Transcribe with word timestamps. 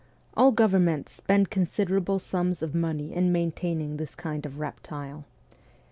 All 0.35 0.51
governments 0.51 1.11
spend 1.11 1.51
considerable 1.51 2.17
sums 2.17 2.63
of 2.63 2.73
money 2.73 3.13
in 3.13 3.31
maintaining 3.31 3.97
this 3.97 4.15
kind 4.15 4.47
of 4.47 4.57
reptile. 4.59 5.25